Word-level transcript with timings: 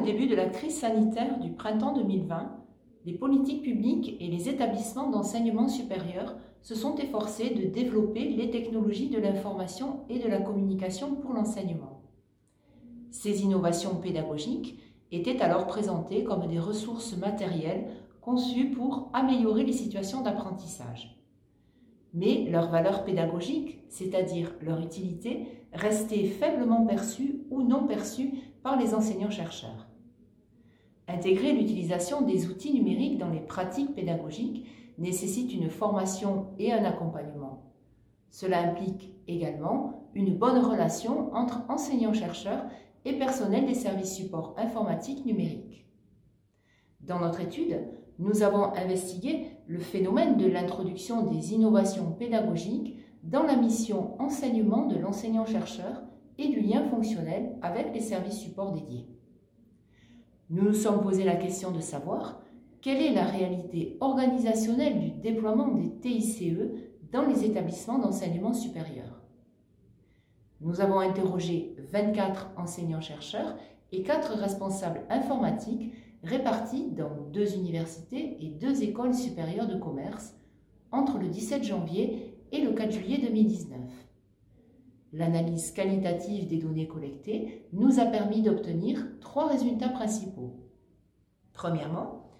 début 0.00 0.26
de 0.26 0.34
la 0.34 0.46
crise 0.46 0.78
sanitaire 0.78 1.38
du 1.38 1.52
printemps 1.52 1.94
2020, 1.94 2.50
les 3.04 3.12
politiques 3.12 3.62
publiques 3.62 4.16
et 4.20 4.28
les 4.28 4.48
établissements 4.48 5.10
d'enseignement 5.10 5.68
supérieur 5.68 6.34
se 6.62 6.74
sont 6.74 6.96
efforcés 6.96 7.50
de 7.50 7.66
développer 7.66 8.28
les 8.30 8.50
technologies 8.50 9.08
de 9.08 9.18
l'information 9.18 10.00
et 10.08 10.18
de 10.18 10.28
la 10.28 10.40
communication 10.40 11.14
pour 11.14 11.32
l'enseignement. 11.32 12.02
Ces 13.10 13.42
innovations 13.42 13.94
pédagogiques 13.94 14.78
étaient 15.12 15.40
alors 15.40 15.66
présentées 15.66 16.24
comme 16.24 16.48
des 16.48 16.58
ressources 16.58 17.16
matérielles 17.16 17.86
conçues 18.20 18.70
pour 18.70 19.08
améliorer 19.12 19.64
les 19.64 19.72
situations 19.72 20.22
d'apprentissage. 20.22 21.16
Mais 22.16 22.46
leur 22.48 22.70
valeur 22.70 23.04
pédagogique, 23.04 23.84
c'est-à-dire 23.90 24.54
leur 24.62 24.80
utilité, 24.80 25.46
restait 25.74 26.24
faiblement 26.24 26.86
perçue 26.86 27.42
ou 27.50 27.62
non 27.62 27.86
perçue 27.86 28.32
par 28.62 28.78
les 28.78 28.94
enseignants-chercheurs. 28.94 29.86
Intégrer 31.08 31.52
l'utilisation 31.52 32.22
des 32.22 32.48
outils 32.48 32.72
numériques 32.72 33.18
dans 33.18 33.28
les 33.28 33.40
pratiques 33.40 33.94
pédagogiques 33.94 34.66
nécessite 34.96 35.52
une 35.52 35.68
formation 35.68 36.46
et 36.58 36.72
un 36.72 36.84
accompagnement. 36.84 37.70
Cela 38.30 38.60
implique 38.60 39.12
également 39.28 40.08
une 40.14 40.34
bonne 40.34 40.64
relation 40.64 41.34
entre 41.34 41.64
enseignants-chercheurs 41.68 42.64
et 43.04 43.12
personnel 43.12 43.66
des 43.66 43.74
services 43.74 44.16
support 44.16 44.54
informatique 44.56 45.26
numérique. 45.26 45.86
Dans 47.02 47.20
notre 47.20 47.42
étude, 47.42 47.84
nous 48.18 48.42
avons 48.42 48.74
investigué 48.74 49.50
le 49.66 49.78
phénomène 49.78 50.36
de 50.36 50.46
l'introduction 50.46 51.26
des 51.26 51.52
innovations 51.52 52.12
pédagogiques 52.12 52.98
dans 53.22 53.42
la 53.42 53.56
mission 53.56 54.20
enseignement 54.20 54.86
de 54.86 54.96
l'enseignant-chercheur 54.98 56.02
et 56.38 56.48
du 56.48 56.60
lien 56.60 56.84
fonctionnel 56.88 57.56
avec 57.62 57.92
les 57.92 58.00
services 58.00 58.38
support 58.38 58.72
dédiés. 58.72 59.08
Nous 60.48 60.62
nous 60.62 60.74
sommes 60.74 61.00
posé 61.00 61.24
la 61.24 61.36
question 61.36 61.72
de 61.72 61.80
savoir 61.80 62.40
quelle 62.80 63.02
est 63.02 63.14
la 63.14 63.24
réalité 63.24 63.96
organisationnelle 64.00 65.00
du 65.00 65.10
déploiement 65.10 65.74
des 65.74 65.90
TICE 65.98 66.54
dans 67.12 67.26
les 67.26 67.44
établissements 67.44 67.98
d'enseignement 67.98 68.52
supérieur. 68.52 69.22
Nous 70.60 70.80
avons 70.80 71.00
interrogé 71.00 71.74
24 71.92 72.52
enseignants-chercheurs 72.56 73.56
et 73.92 74.02
4 74.02 74.34
responsables 74.34 75.02
informatiques 75.10 75.92
répartis 76.22 76.90
dans 76.90 77.28
deux 77.32 77.54
universités 77.54 78.36
et 78.44 78.50
deux 78.50 78.82
écoles 78.82 79.14
supérieures 79.14 79.68
de 79.68 79.78
commerce 79.78 80.34
entre 80.92 81.18
le 81.18 81.28
17 81.28 81.62
janvier 81.64 82.34
et 82.52 82.62
le 82.62 82.72
4 82.72 82.90
juillet 82.90 83.18
2019. 83.18 83.78
L'analyse 85.12 85.72
qualitative 85.72 86.48
des 86.48 86.58
données 86.58 86.88
collectées 86.88 87.66
nous 87.72 88.00
a 88.00 88.06
permis 88.06 88.42
d'obtenir 88.42 89.06
trois 89.20 89.48
résultats 89.48 89.88
principaux. 89.88 90.56
Premièrement, 91.52 92.30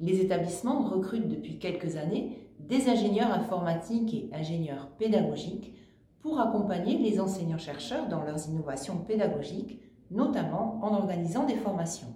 les 0.00 0.20
établissements 0.20 0.82
recrutent 0.82 1.28
depuis 1.28 1.58
quelques 1.58 1.96
années 1.96 2.50
des 2.60 2.88
ingénieurs 2.88 3.32
informatiques 3.32 4.12
et 4.12 4.30
ingénieurs 4.32 4.88
pédagogiques 4.98 5.74
pour 6.20 6.40
accompagner 6.40 6.98
les 6.98 7.20
enseignants-chercheurs 7.20 8.08
dans 8.08 8.22
leurs 8.22 8.48
innovations 8.48 8.98
pédagogiques, 8.98 9.80
notamment 10.10 10.78
en 10.82 10.94
organisant 10.94 11.44
des 11.44 11.56
formations. 11.56 12.14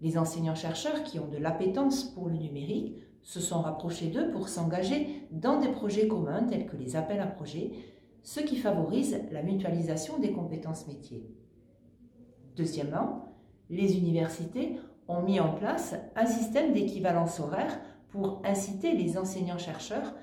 Les 0.00 0.16
enseignants-chercheurs 0.16 1.02
qui 1.02 1.18
ont 1.18 1.26
de 1.26 1.38
l'appétence 1.38 2.04
pour 2.04 2.28
le 2.28 2.36
numérique 2.36 2.96
se 3.22 3.40
sont 3.40 3.60
rapprochés 3.60 4.08
d'eux 4.08 4.30
pour 4.30 4.48
s'engager 4.48 5.26
dans 5.30 5.60
des 5.60 5.68
projets 5.68 6.06
communs 6.06 6.44
tels 6.44 6.66
que 6.66 6.76
les 6.76 6.96
appels 6.96 7.20
à 7.20 7.26
projets, 7.26 7.72
ce 8.22 8.40
qui 8.40 8.56
favorise 8.56 9.20
la 9.32 9.42
mutualisation 9.42 10.18
des 10.18 10.32
compétences 10.32 10.86
métiers. 10.86 11.26
Deuxièmement, 12.56 13.34
les 13.70 13.98
universités 13.98 14.76
ont 15.08 15.22
mis 15.22 15.40
en 15.40 15.52
place 15.54 15.94
un 16.16 16.26
système 16.26 16.72
d'équivalence 16.72 17.40
horaire 17.40 17.78
pour 18.08 18.40
inciter 18.44 18.92
les 18.92 19.18
enseignants-chercheurs 19.18 20.14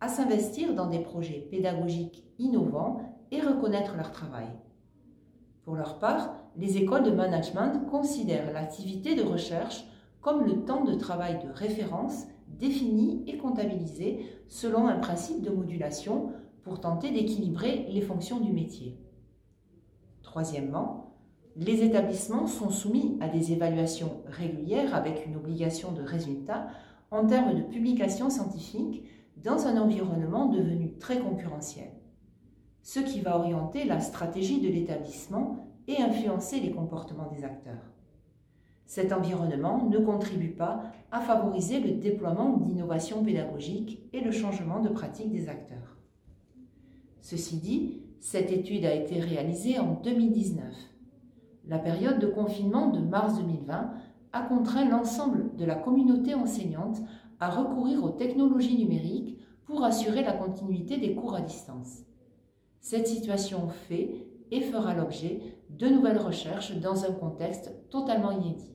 à 0.00 0.08
s'investir 0.08 0.74
dans 0.74 0.88
des 0.88 0.98
projets 1.00 1.46
pédagogiques 1.50 2.24
innovants 2.38 3.00
et 3.30 3.40
reconnaître 3.40 3.96
leur 3.96 4.10
travail. 4.10 4.48
Pour 5.64 5.76
leur 5.76 5.98
part, 5.98 6.34
les 6.56 6.76
écoles 6.76 7.04
de 7.04 7.10
management 7.10 7.86
considèrent 7.88 8.52
l'activité 8.52 9.14
de 9.14 9.22
recherche 9.22 9.84
comme 10.20 10.44
le 10.44 10.64
temps 10.64 10.84
de 10.84 10.94
travail 10.94 11.38
de 11.44 11.52
référence 11.52 12.26
défini 12.48 13.24
et 13.26 13.38
comptabilisé 13.38 14.26
selon 14.48 14.86
un 14.86 14.98
principe 14.98 15.42
de 15.42 15.50
modulation 15.50 16.32
pour 16.62 16.80
tenter 16.80 17.10
d'équilibrer 17.10 17.86
les 17.90 18.02
fonctions 18.02 18.40
du 18.40 18.52
métier. 18.52 18.98
Troisièmement, 20.22 21.16
les 21.56 21.82
établissements 21.82 22.46
sont 22.46 22.70
soumis 22.70 23.18
à 23.20 23.28
des 23.28 23.52
évaluations 23.52 24.22
régulières 24.26 24.94
avec 24.94 25.26
une 25.26 25.36
obligation 25.36 25.92
de 25.92 26.02
résultat 26.02 26.68
en 27.10 27.26
termes 27.26 27.54
de 27.54 27.62
publications 27.62 28.30
scientifiques 28.30 29.04
dans 29.36 29.66
un 29.66 29.80
environnement 29.80 30.46
devenu 30.46 30.96
très 30.98 31.18
concurrentiel, 31.18 31.90
ce 32.82 33.00
qui 33.00 33.20
va 33.20 33.38
orienter 33.38 33.84
la 33.84 34.00
stratégie 34.00 34.60
de 34.60 34.68
l'établissement 34.68 35.66
et 35.88 36.02
influencer 36.02 36.60
les 36.60 36.70
comportements 36.70 37.30
des 37.34 37.44
acteurs. 37.44 37.90
Cet 38.86 39.12
environnement 39.12 39.88
ne 39.88 39.98
contribue 39.98 40.50
pas 40.50 40.82
à 41.10 41.20
favoriser 41.20 41.80
le 41.80 41.92
déploiement 41.92 42.58
d'innovations 42.58 43.24
pédagogiques 43.24 44.00
et 44.12 44.20
le 44.20 44.32
changement 44.32 44.80
de 44.80 44.88
pratique 44.88 45.30
des 45.30 45.48
acteurs. 45.48 45.96
Ceci 47.20 47.56
dit, 47.56 48.02
cette 48.20 48.50
étude 48.50 48.84
a 48.84 48.94
été 48.94 49.18
réalisée 49.20 49.78
en 49.78 49.94
2019 49.94 50.92
la 51.68 51.78
période 51.78 52.18
de 52.18 52.26
confinement 52.26 52.88
de 52.88 52.98
mars 52.98 53.36
2020 53.38 53.90
a 54.32 54.42
contraint 54.42 54.88
l'ensemble 54.88 55.54
de 55.56 55.64
la 55.64 55.76
communauté 55.76 56.34
enseignante 56.34 56.98
à 57.38 57.50
recourir 57.50 58.02
aux 58.02 58.10
technologies 58.10 58.78
numériques 58.78 59.38
pour 59.64 59.84
assurer 59.84 60.22
la 60.22 60.32
continuité 60.32 60.96
des 60.96 61.14
cours 61.14 61.34
à 61.34 61.40
distance. 61.40 62.02
Cette 62.82 63.06
situation 63.06 63.68
fait 63.68 64.26
et 64.50 64.60
fera 64.60 64.92
l'objet 64.92 65.40
de 65.70 65.86
nouvelles 65.86 66.18
recherches 66.18 66.74
dans 66.80 67.04
un 67.04 67.12
contexte 67.12 67.70
totalement 67.90 68.32
inédit. 68.32 68.74